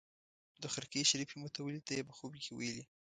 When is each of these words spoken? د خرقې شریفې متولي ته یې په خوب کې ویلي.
د 0.61 0.63
خرقې 0.73 1.01
شریفې 1.09 1.35
متولي 1.43 1.81
ته 1.87 1.91
یې 1.97 2.07
په 2.07 2.13
خوب 2.17 2.31
کې 2.43 2.51
ویلي. 2.53 2.83